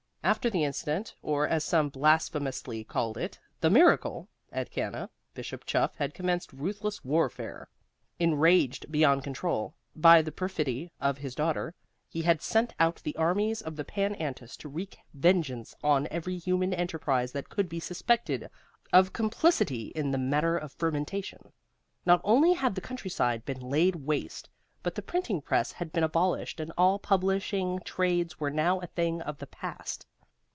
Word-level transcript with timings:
After 0.23 0.51
the 0.51 0.63
incident 0.63 1.15
or, 1.23 1.47
as 1.47 1.63
some 1.63 1.89
blasphemously 1.89 2.83
called 2.83 3.17
it, 3.17 3.39
the 3.59 3.71
miracle 3.71 4.27
at 4.51 4.69
Cana, 4.69 5.09
Bishop 5.33 5.65
Chuff 5.65 5.95
had 5.95 6.13
commenced 6.13 6.53
ruthless 6.53 7.03
warfare. 7.03 7.67
Enraged 8.19 8.91
beyond 8.91 9.23
control 9.23 9.73
by 9.95 10.21
the 10.21 10.31
perfidy 10.31 10.91
of 11.01 11.17
his 11.17 11.33
daughter, 11.33 11.73
he 12.07 12.21
had 12.21 12.39
sent 12.39 12.71
out 12.79 12.97
the 12.97 13.15
armies 13.15 13.61
of 13.63 13.75
the 13.75 13.83
Pan 13.83 14.13
Antis 14.13 14.55
to 14.57 14.69
wreak 14.69 14.99
vengeance 15.15 15.73
on 15.83 16.07
every 16.11 16.37
human 16.37 16.71
enterprise 16.71 17.31
that 17.31 17.49
could 17.49 17.67
be 17.67 17.79
suspected 17.79 18.47
of 18.93 19.13
complicity 19.13 19.87
in 19.95 20.11
the 20.11 20.19
matter 20.19 20.55
of 20.55 20.71
fermentation. 20.71 21.51
Not 22.05 22.21
only 22.23 22.53
had 22.53 22.75
the 22.75 22.79
countryside 22.81 23.43
been 23.43 23.59
laid 23.59 23.95
waste, 23.95 24.51
but 24.83 24.93
the 24.93 25.01
printing 25.01 25.41
press 25.41 25.71
had 25.71 25.91
been 25.91 26.03
abolished 26.03 26.59
and 26.59 26.71
all 26.77 26.99
publishing 26.99 27.79
trades 27.83 28.39
were 28.39 28.51
now 28.51 28.79
a 28.81 28.85
thing 28.87 29.19
of 29.23 29.39
the 29.39 29.47
past. 29.47 30.05